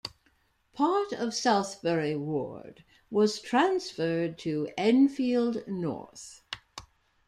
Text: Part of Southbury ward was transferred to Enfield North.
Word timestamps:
Part 0.73 1.13
of 1.13 1.29
Southbury 1.29 2.17
ward 2.17 2.83
was 3.11 3.39
transferred 3.39 4.39
to 4.39 4.67
Enfield 4.75 5.67
North. 5.67 6.41